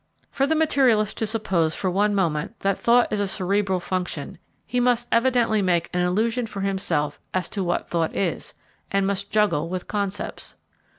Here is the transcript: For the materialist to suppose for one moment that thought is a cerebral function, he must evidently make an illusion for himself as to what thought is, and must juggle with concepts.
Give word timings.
For 0.31 0.47
the 0.47 0.55
materialist 0.55 1.19
to 1.19 1.27
suppose 1.27 1.75
for 1.75 1.91
one 1.91 2.15
moment 2.15 2.61
that 2.61 2.75
thought 2.79 3.13
is 3.13 3.19
a 3.19 3.27
cerebral 3.27 3.79
function, 3.79 4.39
he 4.65 4.79
must 4.79 5.07
evidently 5.11 5.61
make 5.61 5.91
an 5.93 5.99
illusion 5.99 6.47
for 6.47 6.61
himself 6.61 7.19
as 7.35 7.47
to 7.49 7.63
what 7.63 7.91
thought 7.91 8.15
is, 8.15 8.55
and 8.89 9.05
must 9.05 9.29
juggle 9.29 9.69
with 9.69 9.87
concepts. 9.87 10.55